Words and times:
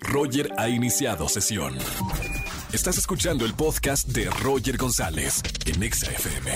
Roger 0.00 0.50
ha 0.56 0.68
iniciado 0.68 1.28
sesión. 1.28 1.76
Estás 2.72 2.98
escuchando 2.98 3.44
el 3.44 3.54
podcast 3.54 4.08
de 4.08 4.30
Roger 4.42 4.76
González 4.76 5.42
en 5.66 5.82
Exa 5.82 6.10
FM. 6.10 6.52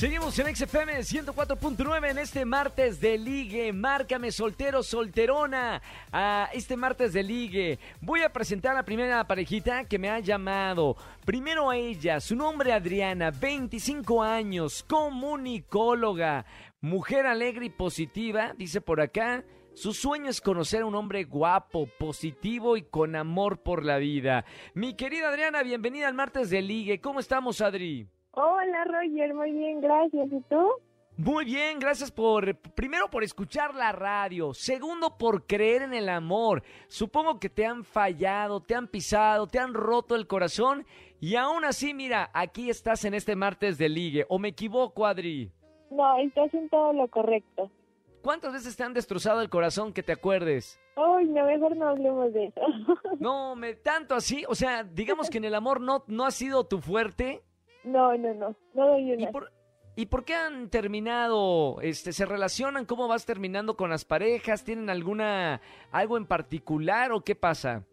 Seguimos 0.00 0.38
en 0.38 0.56
XFM 0.56 1.00
104.9 1.00 2.10
en 2.10 2.18
este 2.18 2.46
martes 2.46 3.02
de 3.02 3.18
ligue. 3.18 3.70
Márcame 3.70 4.32
soltero, 4.32 4.82
solterona. 4.82 5.82
A 6.10 6.48
este 6.54 6.74
martes 6.74 7.12
de 7.12 7.22
ligue. 7.22 7.78
Voy 8.00 8.22
a 8.22 8.32
presentar 8.32 8.72
a 8.72 8.76
la 8.76 8.82
primera 8.82 9.26
parejita 9.26 9.84
que 9.84 9.98
me 9.98 10.08
ha 10.08 10.18
llamado. 10.20 10.96
Primero 11.26 11.68
a 11.68 11.76
ella, 11.76 12.18
su 12.18 12.34
nombre 12.34 12.72
Adriana, 12.72 13.30
25 13.30 14.22
años, 14.22 14.82
comunicóloga, 14.88 16.46
mujer 16.80 17.26
alegre 17.26 17.66
y 17.66 17.70
positiva, 17.70 18.54
dice 18.56 18.80
por 18.80 19.00
acá. 19.00 19.44
Su 19.74 19.92
sueño 19.92 20.28
es 20.28 20.40
conocer 20.40 20.82
a 20.82 20.86
un 20.86 20.94
hombre 20.94 21.24
guapo, 21.24 21.86
positivo 21.98 22.76
y 22.76 22.82
con 22.82 23.14
amor 23.14 23.62
por 23.62 23.84
la 23.84 23.98
vida. 23.98 24.44
Mi 24.74 24.94
querida 24.94 25.28
Adriana, 25.28 25.62
bienvenida 25.62 26.08
al 26.08 26.14
martes 26.14 26.50
de 26.50 26.60
ligue. 26.60 27.00
¿Cómo 27.00 27.20
estamos, 27.20 27.60
Adri? 27.60 28.08
Hola 28.32 28.84
Roger, 28.84 29.34
muy 29.34 29.52
bien, 29.52 29.80
gracias. 29.80 30.26
¿Y 30.32 30.40
tú? 30.48 30.68
Muy 31.16 31.44
bien, 31.44 31.78
gracias 31.78 32.10
por, 32.10 32.56
primero 32.74 33.10
por 33.10 33.22
escuchar 33.22 33.74
la 33.74 33.92
radio, 33.92 34.54
segundo 34.54 35.18
por 35.18 35.46
creer 35.46 35.82
en 35.82 35.92
el 35.92 36.08
amor. 36.08 36.62
Supongo 36.88 37.38
que 37.38 37.50
te 37.50 37.66
han 37.66 37.84
fallado, 37.84 38.62
te 38.62 38.74
han 38.74 38.88
pisado, 38.88 39.46
te 39.46 39.58
han 39.58 39.74
roto 39.74 40.16
el 40.16 40.26
corazón 40.26 40.86
y 41.20 41.36
aún 41.36 41.64
así, 41.64 41.92
mira, 41.92 42.30
aquí 42.32 42.70
estás 42.70 43.04
en 43.04 43.12
este 43.12 43.36
martes 43.36 43.76
de 43.76 43.90
ligue. 43.90 44.24
¿O 44.30 44.38
me 44.38 44.48
equivoco, 44.48 45.06
Adri? 45.06 45.52
No, 45.90 46.18
estás 46.18 46.52
en 46.54 46.68
todo 46.68 46.92
lo 46.92 47.08
correcto. 47.08 47.70
¿Cuántas 48.22 48.52
veces 48.52 48.76
te 48.76 48.82
han 48.82 48.94
destrozado 48.94 49.40
el 49.40 49.48
corazón 49.48 49.92
que 49.92 50.02
te 50.02 50.12
acuerdes? 50.12 50.78
Ay, 50.96 51.26
no, 51.26 51.46
mejor 51.46 51.76
no 51.76 51.88
hablemos 51.88 52.32
de 52.32 52.46
eso. 52.46 52.60
No, 53.18 53.54
me 53.56 53.74
tanto 53.74 54.14
así, 54.14 54.44
o 54.48 54.54
sea, 54.54 54.84
digamos 54.84 55.28
que 55.30 55.38
en 55.38 55.44
el 55.44 55.54
amor 55.54 55.80
no, 55.80 56.04
no 56.06 56.24
ha 56.24 56.30
sido 56.30 56.64
tu 56.64 56.80
fuerte. 56.80 57.42
No, 57.84 58.16
no, 58.16 58.34
no, 58.34 58.54
no 58.74 58.86
doy 58.86 59.12
una. 59.12 59.22
¿Y 59.22 59.32
por, 59.32 59.50
¿Y 59.96 60.06
por 60.06 60.24
qué 60.24 60.34
han 60.34 60.70
terminado? 60.70 61.80
Este, 61.80 62.12
¿Se 62.12 62.24
relacionan? 62.24 62.86
¿Cómo 62.86 63.08
vas 63.08 63.26
terminando 63.26 63.76
con 63.76 63.90
las 63.90 64.04
parejas? 64.04 64.64
¿Tienen 64.64 64.88
alguna 64.88 65.60
algo 65.90 66.16
en 66.16 66.26
particular 66.26 67.12
o 67.12 67.22
qué 67.22 67.34
pasa? 67.34 67.84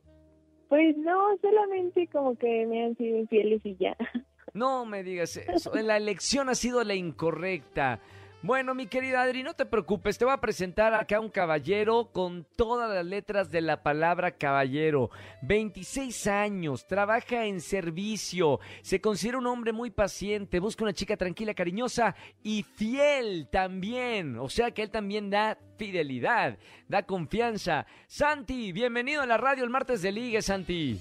Pues 0.69 0.97
no, 0.97 1.37
solamente 1.41 2.07
como 2.07 2.37
que 2.37 2.65
me 2.65 2.85
han 2.85 2.95
sido 2.97 3.17
infieles 3.17 3.65
y 3.65 3.75
ya. 3.77 3.95
No 4.57 4.85
me 4.85 5.03
digas 5.03 5.37
eso. 5.37 5.71
La 5.75 5.97
elección 5.97 6.49
ha 6.49 6.55
sido 6.55 6.83
la 6.83 6.95
incorrecta. 6.95 7.99
Bueno, 8.41 8.73
mi 8.73 8.87
querida 8.87 9.21
Adri, 9.21 9.43
no 9.43 9.53
te 9.53 9.65
preocupes, 9.65 10.17
te 10.17 10.25
voy 10.25 10.33
a 10.33 10.41
presentar 10.41 10.95
acá 10.95 11.19
un 11.19 11.29
caballero 11.29 12.09
con 12.11 12.43
todas 12.55 12.89
las 12.91 13.05
letras 13.05 13.51
de 13.51 13.61
la 13.61 13.83
palabra 13.83 14.31
caballero. 14.31 15.11
26 15.43 16.25
años, 16.25 16.87
trabaja 16.87 17.45
en 17.45 17.61
servicio, 17.61 18.59
se 18.81 18.99
considera 18.99 19.37
un 19.37 19.45
hombre 19.45 19.73
muy 19.73 19.91
paciente, 19.91 20.59
busca 20.59 20.83
una 20.83 20.93
chica 20.93 21.17
tranquila, 21.17 21.53
cariñosa 21.53 22.15
y 22.41 22.63
fiel 22.63 23.49
también. 23.51 24.39
O 24.39 24.49
sea 24.49 24.71
que 24.71 24.81
él 24.81 24.89
también 24.89 25.29
da 25.29 25.59
fidelidad, 25.77 26.57
da 26.87 27.03
confianza. 27.03 27.85
Santi, 28.07 28.71
bienvenido 28.71 29.21
a 29.21 29.27
la 29.27 29.37
radio 29.37 29.63
el 29.63 29.69
martes 29.69 30.01
de 30.01 30.11
Ligue, 30.11 30.41
Santi. 30.41 30.99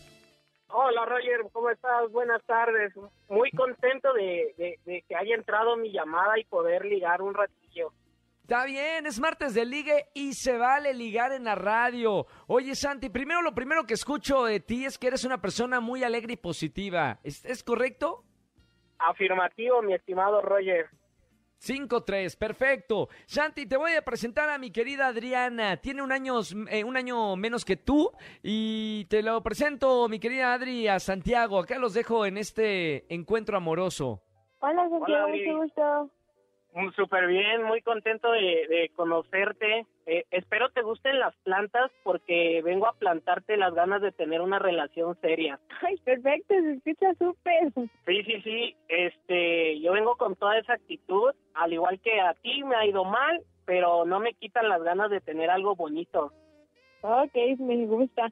Hola 0.68 1.04
Roger, 1.04 1.40
¿cómo 1.52 1.70
estás? 1.70 2.10
Buenas 2.10 2.42
tardes. 2.44 2.92
Muy 3.28 3.50
contento 3.52 4.12
de, 4.12 4.78
de, 4.84 5.04
que 5.08 5.16
haya 5.16 5.34
entrado 5.34 5.76
mi 5.76 5.92
llamada 5.92 6.38
y 6.38 6.44
poder 6.44 6.84
ligar 6.84 7.22
un 7.22 7.34
ratillo. 7.34 7.92
Está 8.42 8.64
bien, 8.64 9.06
es 9.06 9.18
martes 9.18 9.54
de 9.54 9.64
ligue 9.64 10.06
y 10.14 10.34
se 10.34 10.56
vale 10.56 10.94
ligar 10.94 11.32
en 11.32 11.44
la 11.44 11.54
radio. 11.54 12.26
Oye 12.46 12.74
Santi, 12.74 13.08
primero 13.08 13.42
lo 13.42 13.54
primero 13.54 13.84
que 13.84 13.94
escucho 13.94 14.44
de 14.44 14.60
ti 14.60 14.84
es 14.84 14.98
que 14.98 15.08
eres 15.08 15.24
una 15.24 15.40
persona 15.40 15.80
muy 15.80 16.04
alegre 16.04 16.34
y 16.34 16.36
positiva. 16.36 17.18
¿Es, 17.22 17.44
es 17.44 17.64
correcto? 17.64 18.24
Afirmativo, 18.98 19.82
mi 19.82 19.94
estimado 19.94 20.42
Roger. 20.42 20.88
5-3, 21.60 22.38
perfecto. 22.38 23.08
Santi, 23.26 23.66
te 23.66 23.76
voy 23.76 23.92
a 23.92 24.02
presentar 24.02 24.48
a 24.50 24.58
mi 24.58 24.70
querida 24.70 25.08
Adriana. 25.08 25.76
Tiene 25.78 26.02
un 26.02 26.12
año, 26.12 26.40
eh, 26.70 26.84
un 26.84 26.96
año 26.96 27.36
menos 27.36 27.64
que 27.64 27.76
tú 27.76 28.10
y 28.42 29.06
te 29.06 29.22
lo 29.22 29.42
presento, 29.42 30.08
mi 30.08 30.18
querida 30.18 30.52
Adri, 30.52 30.88
a 30.88 30.98
Santiago. 31.00 31.58
Acá 31.58 31.78
los 31.78 31.94
dejo 31.94 32.26
en 32.26 32.38
este 32.38 33.12
encuentro 33.12 33.56
amoroso. 33.56 34.22
Hola 34.60 34.88
Santiago, 34.88 35.28
mucho 35.28 35.56
gusto. 35.56 36.10
Mm, 36.74 36.90
súper 36.90 37.26
bien, 37.26 37.62
muy 37.64 37.80
contento 37.80 38.30
de, 38.32 38.90
conocerte. 38.94 39.86
Eh, 40.06 40.24
espero 40.30 40.70
te 40.70 40.82
gusten 40.82 41.18
las 41.18 41.34
plantas 41.38 41.90
porque 42.04 42.62
vengo 42.62 42.86
a 42.86 42.92
plantarte 42.92 43.56
las 43.56 43.74
ganas 43.74 44.00
de 44.00 44.12
tener 44.12 44.40
una 44.40 44.60
relación 44.60 45.18
seria. 45.20 45.58
Ay, 45.82 45.96
perfecto, 46.04 46.54
se 46.54 46.72
escucha 46.74 47.12
súper. 47.14 47.72
Sí, 48.06 48.22
sí, 48.22 48.40
sí. 48.42 48.76
Este, 48.88 49.80
yo 49.80 49.92
vengo 49.92 50.16
con 50.16 50.36
toda 50.36 50.58
esa 50.58 50.74
actitud, 50.74 51.32
al 51.54 51.72
igual 51.72 52.00
que 52.00 52.20
a 52.20 52.34
ti 52.34 52.62
me 52.62 52.76
ha 52.76 52.86
ido 52.86 53.04
mal, 53.04 53.42
pero 53.64 54.04
no 54.04 54.20
me 54.20 54.34
quitan 54.34 54.68
las 54.68 54.82
ganas 54.82 55.10
de 55.10 55.20
tener 55.20 55.50
algo 55.50 55.74
bonito. 55.74 56.32
Ok, 57.00 57.34
me 57.58 57.86
gusta. 57.86 58.30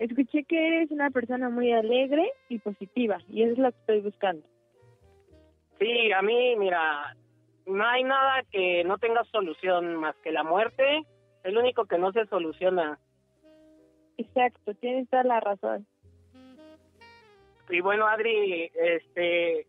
Escuché 0.00 0.42
que 0.42 0.66
eres 0.66 0.90
una 0.90 1.10
persona 1.10 1.48
muy 1.48 1.72
alegre 1.72 2.28
y 2.48 2.58
positiva, 2.58 3.18
y 3.28 3.42
eso 3.42 3.52
es 3.52 3.58
lo 3.58 3.70
que 3.70 3.78
estoy 3.78 4.00
buscando. 4.00 4.44
Sí, 5.78 6.10
a 6.12 6.22
mí, 6.22 6.56
mira, 6.56 7.14
no 7.66 7.86
hay 7.86 8.04
nada 8.04 8.42
que 8.50 8.84
no 8.84 8.98
tenga 8.98 9.24
solución 9.24 9.96
más 9.96 10.14
que 10.16 10.32
la 10.32 10.42
muerte, 10.42 11.02
es 11.42 11.52
lo 11.52 11.60
único 11.60 11.84
que 11.86 11.98
no 11.98 12.12
se 12.12 12.26
soluciona. 12.26 12.98
Exacto, 14.16 14.74
tienes 14.74 15.08
toda 15.08 15.24
la 15.24 15.40
razón. 15.40 15.86
Y 17.70 17.80
bueno, 17.80 18.06
Adri, 18.06 18.70
este, 18.74 19.66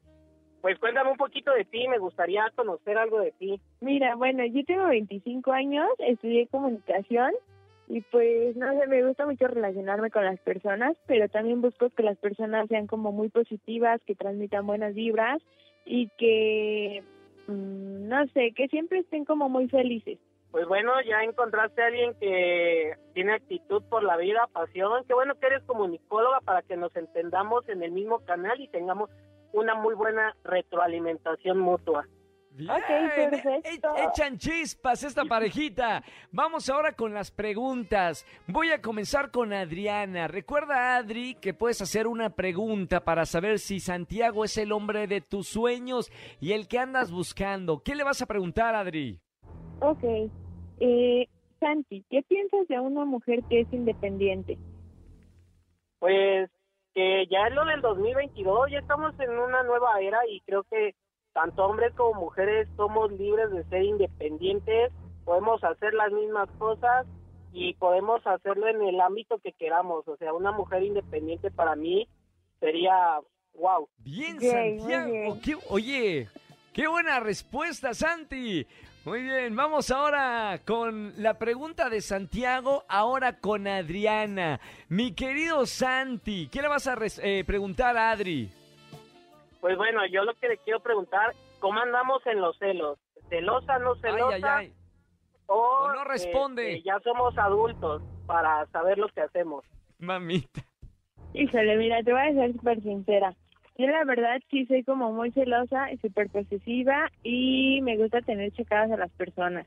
pues 0.61 0.77
cuéntame 0.79 1.11
un 1.11 1.17
poquito 1.17 1.51
de 1.53 1.65
ti, 1.65 1.87
me 1.87 1.97
gustaría 1.97 2.51
conocer 2.55 2.97
algo 2.97 3.19
de 3.19 3.31
ti. 3.31 3.59
Mira, 3.81 4.15
bueno, 4.15 4.45
yo 4.45 4.63
tengo 4.65 4.87
25 4.87 5.51
años, 5.51 5.87
estudié 5.99 6.47
comunicación 6.47 7.33
y 7.87 8.01
pues 8.01 8.55
no 8.55 8.71
sé, 8.77 8.87
me 8.87 9.05
gusta 9.05 9.25
mucho 9.25 9.47
relacionarme 9.47 10.09
con 10.09 10.25
las 10.25 10.39
personas, 10.39 10.97
pero 11.05 11.29
también 11.29 11.61
busco 11.61 11.89
que 11.91 12.03
las 12.03 12.17
personas 12.17 12.67
sean 12.67 12.87
como 12.87 13.11
muy 13.11 13.29
positivas, 13.29 14.01
que 14.05 14.15
transmitan 14.15 14.65
buenas 14.65 14.95
vibras 14.95 15.41
y 15.85 16.09
que 16.17 17.03
Mm, 17.47 18.07
no 18.07 18.27
sé, 18.27 18.51
que 18.55 18.67
siempre 18.67 18.99
estén 18.99 19.25
como 19.25 19.49
muy 19.49 19.67
felices. 19.67 20.19
Pues 20.51 20.67
bueno, 20.67 20.93
ya 21.01 21.21
encontraste 21.23 21.81
a 21.81 21.87
alguien 21.87 22.13
que 22.19 22.93
tiene 23.13 23.33
actitud 23.33 23.83
por 23.89 24.03
la 24.03 24.15
vida, 24.15 24.47
pasión. 24.53 25.03
Qué 25.05 25.13
bueno 25.13 25.35
que 25.35 25.47
eres 25.47 25.63
comunicóloga 25.63 26.39
para 26.41 26.61
que 26.61 26.77
nos 26.77 26.95
entendamos 26.95 27.67
en 27.67 27.83
el 27.83 27.91
mismo 27.91 28.19
canal 28.19 28.59
y 28.61 28.69
tengamos 28.69 29.09
una 29.51 29.75
muy 29.75 29.95
buena 29.95 30.33
retroalimentación 30.45 31.59
mutua. 31.59 32.07
Bien, 32.57 33.33
e-, 33.33 34.03
echan 34.07 34.37
chispas 34.37 35.03
esta 35.03 35.25
parejita. 35.25 36.03
Vamos 36.31 36.69
ahora 36.69 36.93
con 36.93 37.13
las 37.13 37.29
preguntas. 37.29 38.25
Voy 38.47 38.71
a 38.71 38.81
comenzar 38.81 39.29
con 39.29 39.51
Adriana. 39.51 40.29
Recuerda, 40.29 40.95
Adri, 40.95 41.35
que 41.35 41.53
puedes 41.53 41.81
hacer 41.81 42.07
una 42.07 42.29
pregunta 42.29 43.03
para 43.03 43.25
saber 43.25 43.59
si 43.59 43.81
Santiago 43.81 44.45
es 44.45 44.57
el 44.57 44.71
hombre 44.71 45.07
de 45.07 45.19
tus 45.19 45.49
sueños 45.49 46.09
y 46.39 46.53
el 46.53 46.69
que 46.69 46.79
andas 46.79 47.11
buscando. 47.11 47.83
¿Qué 47.83 47.93
le 47.93 48.05
vas 48.05 48.21
a 48.21 48.25
preguntar, 48.25 48.73
Adri? 48.73 49.19
Ok. 49.81 50.03
Eh, 50.79 51.27
Santi, 51.59 52.05
¿qué 52.09 52.21
piensas 52.23 52.67
de 52.69 52.79
una 52.79 53.03
mujer 53.03 53.43
que 53.49 53.61
es 53.61 53.73
independiente? 53.73 54.57
Pues 55.99 56.49
que 56.93 57.25
ya 57.29 57.47
es 57.47 57.53
lo 57.53 57.65
del 57.65 57.81
2022, 57.81 58.71
ya 58.71 58.79
estamos 58.79 59.19
en 59.19 59.31
una 59.31 59.63
nueva 59.63 59.99
era 59.99 60.19
y 60.29 60.39
creo 60.41 60.63
que 60.63 60.95
tanto 61.35 61.65
hombres 61.65 61.93
como 61.95 62.21
mujeres 62.21 62.65
somos 62.77 63.11
libres 63.11 63.51
de 63.51 63.65
ser 63.65 63.83
independientes, 63.83 64.93
podemos 65.25 65.61
hacer 65.65 65.93
las 65.93 66.09
mismas 66.13 66.49
cosas 66.57 67.05
y 67.51 67.73
podemos 67.73 68.25
hacerlo 68.25 68.69
en 68.69 68.81
el 68.81 69.01
ámbito 69.01 69.37
que 69.39 69.51
queramos. 69.51 70.07
O 70.07 70.15
sea, 70.15 70.33
una 70.33 70.53
mujer 70.53 70.83
independiente 70.83 71.51
para 71.51 71.75
mí 71.75 72.07
sería 72.61 73.19
wow. 73.53 73.89
Bien, 73.97 74.39
Santiago. 74.39 75.37
oye, 75.69 76.29
qué 76.71 76.87
buena 76.87 77.19
respuesta, 77.19 77.93
Santi. 77.93 78.65
Muy 79.03 79.21
bien, 79.21 79.57
vamos 79.57 79.91
ahora 79.91 80.61
con 80.65 81.21
la 81.21 81.33
pregunta 81.33 81.89
de 81.89 81.99
Santiago, 81.99 82.85
ahora 82.87 83.41
con 83.41 83.67
Adriana. 83.67 84.61
Mi 84.87 85.11
querido 85.11 85.65
Santi, 85.65 86.47
¿qué 86.47 86.61
le 86.61 86.69
vas 86.69 86.87
a 86.87 86.97
eh, 87.21 87.43
preguntar 87.45 87.97
a 87.97 88.11
Adri? 88.11 88.49
Pues 89.65 89.77
bueno, 89.77 90.05
yo 90.05 90.23
lo 90.23 90.35
que 90.35 90.47
le 90.47 90.59
quiero 90.59 90.79
preguntar, 90.79 91.33
¿cómo 91.57 91.79
andamos 91.79 92.23
en 92.27 92.39
los 92.39 92.55
celos? 92.59 92.99
¿Celosa, 93.29 93.79
no 93.79 93.95
celosa? 93.95 94.61
O, 95.47 95.91
no 95.91 96.03
responde. 96.03 96.75
Este, 96.75 96.83
ya 96.87 96.99
somos 96.99 97.35
adultos 97.35 98.03
para 98.27 98.67
saber 98.67 98.99
lo 98.99 99.07
que 99.07 99.21
hacemos. 99.21 99.65
Mamita. 99.97 100.61
Híjole, 101.33 101.77
mira, 101.77 102.03
te 102.03 102.11
voy 102.11 102.21
a 102.21 102.33
ser 102.33 102.53
súper 102.53 102.83
sincera. 102.83 103.33
Yo 103.75 103.87
la 103.87 104.03
verdad 104.03 104.39
sí 104.51 104.67
soy 104.67 104.83
como 104.83 105.11
muy 105.11 105.31
celosa 105.31 105.91
y 105.91 105.97
súper 105.97 106.29
posesiva 106.29 107.09
y 107.23 107.81
me 107.81 107.97
gusta 107.97 108.21
tener 108.21 108.51
checadas 108.51 108.91
a 108.91 108.97
las 108.97 109.11
personas. 109.13 109.65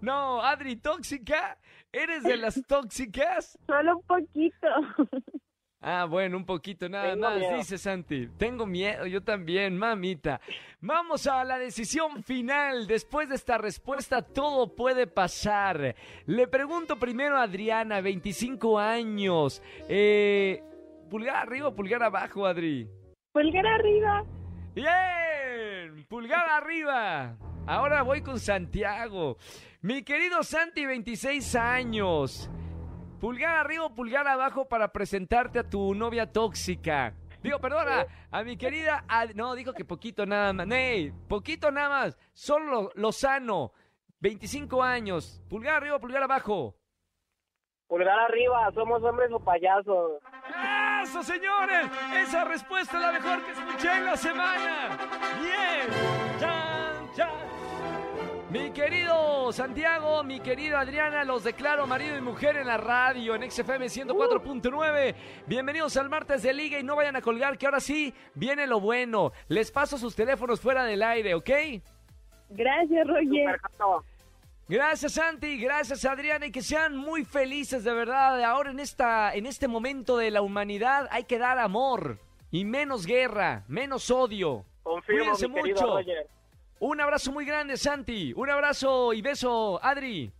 No, 0.00 0.42
Adri, 0.42 0.74
tóxica. 0.74 1.58
¿Eres 1.92 2.24
de 2.24 2.38
las 2.38 2.60
tóxicas? 2.66 3.56
Solo 3.68 3.98
un 3.98 4.02
poquito. 4.02 4.66
Ah, 5.90 6.04
bueno, 6.04 6.36
un 6.36 6.44
poquito 6.44 6.86
nada 6.86 7.14
Tengo 7.14 7.26
más, 7.30 7.38
miedo. 7.38 7.56
dice 7.56 7.78
Santi. 7.78 8.28
Tengo 8.36 8.66
miedo, 8.66 9.06
yo 9.06 9.22
también, 9.22 9.78
mamita. 9.78 10.38
Vamos 10.82 11.26
a 11.26 11.42
la 11.44 11.56
decisión 11.58 12.22
final. 12.22 12.86
Después 12.86 13.30
de 13.30 13.36
esta 13.36 13.56
respuesta, 13.56 14.20
todo 14.20 14.74
puede 14.76 15.06
pasar. 15.06 15.94
Le 16.26 16.46
pregunto 16.46 16.98
primero 16.98 17.38
a 17.38 17.44
Adriana, 17.44 18.02
25 18.02 18.78
años. 18.78 19.62
Eh, 19.88 20.62
¿Pulgar 21.08 21.36
arriba 21.36 21.68
o 21.68 21.74
pulgar 21.74 22.02
abajo, 22.02 22.44
Adri? 22.44 22.86
Pulgar 23.32 23.66
arriba. 23.66 24.24
Bien, 24.74 26.04
pulgar 26.06 26.50
arriba. 26.50 27.34
Ahora 27.66 28.02
voy 28.02 28.20
con 28.20 28.38
Santiago. 28.38 29.38
Mi 29.80 30.02
querido 30.02 30.42
Santi, 30.42 30.84
26 30.84 31.54
años. 31.54 32.50
Pulgar 33.20 33.56
arriba 33.56 33.86
o 33.86 33.94
pulgar 33.94 34.26
abajo 34.28 34.68
para 34.68 34.92
presentarte 34.92 35.58
a 35.58 35.68
tu 35.68 35.94
novia 35.94 36.30
tóxica. 36.30 37.14
Digo, 37.42 37.58
perdona, 37.58 38.06
a 38.30 38.42
mi 38.42 38.56
querida... 38.56 39.04
No, 39.34 39.54
dijo 39.54 39.72
que 39.72 39.84
poquito 39.84 40.24
nada 40.26 40.52
más. 40.52 40.66
Ney, 40.66 41.12
poquito 41.28 41.70
nada 41.70 41.88
más. 41.88 42.18
Solo 42.32 42.90
Lozano, 42.94 43.72
25 44.20 44.82
años. 44.82 45.42
Pulgar 45.48 45.76
arriba 45.76 45.96
o 45.96 46.00
pulgar 46.00 46.22
abajo. 46.22 46.76
Pulgar 47.88 48.18
arriba, 48.18 48.70
somos 48.74 49.02
hombres 49.02 49.30
o 49.32 49.40
payasos. 49.40 50.20
¡Eso, 51.02 51.22
señores! 51.22 51.88
Esa 52.16 52.44
respuesta 52.44 52.96
es 52.96 53.02
la 53.02 53.12
mejor 53.12 53.44
que 53.44 53.52
escuché 53.52 53.96
en 53.96 54.04
la 54.04 54.16
semana. 54.16 54.98
¡Bien! 55.40 56.17
Mi 58.50 58.70
querido 58.70 59.52
Santiago, 59.52 60.24
mi 60.24 60.40
querida 60.40 60.80
Adriana, 60.80 61.22
los 61.22 61.44
declaro 61.44 61.86
marido 61.86 62.16
y 62.16 62.22
mujer 62.22 62.56
en 62.56 62.66
la 62.66 62.78
radio, 62.78 63.34
en 63.34 63.50
XFM 63.50 63.86
104.9. 63.86 65.14
Bienvenidos 65.46 65.98
al 65.98 66.08
martes 66.08 66.42
de 66.42 66.54
Liga 66.54 66.78
y 66.78 66.82
no 66.82 66.96
vayan 66.96 67.16
a 67.16 67.20
colgar, 67.20 67.58
que 67.58 67.66
ahora 67.66 67.80
sí 67.80 68.14
viene 68.34 68.66
lo 68.66 68.80
bueno. 68.80 69.32
Les 69.48 69.70
paso 69.70 69.98
sus 69.98 70.14
teléfonos 70.16 70.62
fuera 70.62 70.84
del 70.84 71.02
aire, 71.02 71.34
¿ok? 71.34 71.50
Gracias, 72.48 73.06
Roger. 73.06 73.60
Gracias 74.66 75.12
Santi, 75.12 75.58
gracias 75.58 76.04
Adriana 76.04 76.46
y 76.46 76.50
que 76.50 76.62
sean 76.62 76.96
muy 76.96 77.24
felices 77.24 77.84
de 77.84 77.92
verdad. 77.92 78.42
Ahora 78.44 78.70
en 78.70 78.80
esta 78.80 79.34
en 79.34 79.46
este 79.46 79.66
momento 79.66 80.18
de 80.18 80.30
la 80.30 80.42
humanidad 80.42 81.08
hay 81.10 81.24
que 81.24 81.38
dar 81.38 81.58
amor 81.58 82.18
y 82.50 82.66
menos 82.66 83.06
guerra, 83.06 83.64
menos 83.66 84.10
odio. 84.10 84.64
Confirmo, 84.82 85.32
Cuídense 85.32 85.48
mi 85.48 85.60
mucho. 85.60 85.86
Roger. 85.86 86.26
Un 86.80 87.00
abrazo 87.00 87.32
muy 87.32 87.44
grande 87.44 87.76
Santi, 87.76 88.32
un 88.36 88.48
abrazo 88.50 89.12
y 89.12 89.20
beso 89.20 89.80
Adri. 89.82 90.32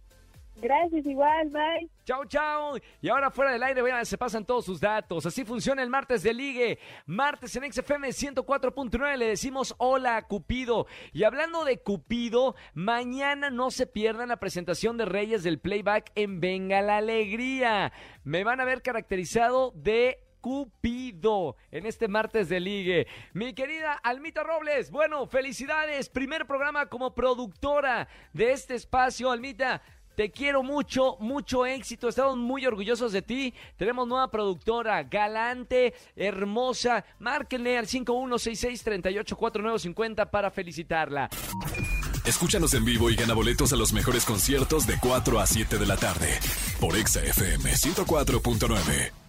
Gracias, 0.60 1.06
igual, 1.06 1.48
bye. 1.50 1.88
Chao, 2.04 2.24
chao. 2.24 2.76
Y 3.00 3.08
ahora 3.08 3.30
fuera 3.30 3.52
del 3.52 3.62
aire, 3.62 3.80
vean, 3.80 4.04
se 4.04 4.18
pasan 4.18 4.44
todos 4.44 4.64
sus 4.64 4.80
datos. 4.80 5.24
Así 5.24 5.44
funciona 5.44 5.82
el 5.82 5.90
martes 5.90 6.22
de 6.22 6.34
ligue. 6.34 6.78
Martes 7.06 7.54
en 7.54 7.72
XFM 7.72 8.08
104.9 8.08 9.16
le 9.16 9.26
decimos 9.26 9.74
hola 9.78 10.16
a 10.16 10.22
Cupido. 10.22 10.86
Y 11.12 11.22
hablando 11.22 11.64
de 11.64 11.78
Cupido, 11.78 12.56
mañana 12.74 13.50
no 13.50 13.70
se 13.70 13.86
pierdan 13.86 14.30
la 14.30 14.40
presentación 14.40 14.96
de 14.96 15.04
Reyes 15.04 15.44
del 15.44 15.60
Playback 15.60 16.10
en 16.16 16.40
Venga 16.40 16.82
la 16.82 16.96
Alegría. 16.96 17.92
Me 18.24 18.42
van 18.42 18.60
a 18.60 18.64
ver 18.64 18.82
caracterizado 18.82 19.72
de 19.76 20.27
Cupido 20.40 21.56
en 21.70 21.86
este 21.86 22.08
martes 22.08 22.48
de 22.48 22.60
ligue. 22.60 23.06
Mi 23.32 23.54
querida 23.54 23.94
Almita 23.94 24.42
Robles, 24.42 24.90
bueno, 24.90 25.26
felicidades. 25.26 26.08
Primer 26.08 26.46
programa 26.46 26.86
como 26.86 27.14
productora 27.14 28.08
de 28.32 28.52
este 28.52 28.74
espacio, 28.74 29.30
Almita. 29.30 29.82
Te 30.18 30.30
quiero 30.32 30.64
mucho, 30.64 31.16
mucho 31.20 31.64
éxito. 31.64 32.08
Estamos 32.08 32.36
muy 32.36 32.66
orgullosos 32.66 33.12
de 33.12 33.22
ti. 33.22 33.54
Tenemos 33.76 34.08
nueva 34.08 34.32
productora, 34.32 35.04
galante, 35.04 35.94
hermosa. 36.16 37.04
Márquenle 37.20 37.78
al 37.78 37.86
5166-384950 37.86 40.28
para 40.28 40.50
felicitarla. 40.50 41.30
Escúchanos 42.24 42.74
en 42.74 42.84
vivo 42.84 43.10
y 43.10 43.14
gana 43.14 43.32
boletos 43.32 43.72
a 43.72 43.76
los 43.76 43.92
mejores 43.92 44.24
conciertos 44.24 44.88
de 44.88 44.98
4 45.00 45.38
a 45.38 45.46
7 45.46 45.78
de 45.78 45.86
la 45.86 45.96
tarde 45.96 46.36
por 46.80 46.96
Exa 46.96 47.22
FM 47.22 47.70
104.9. 47.70 49.27